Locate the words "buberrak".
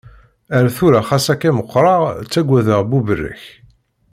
2.89-3.43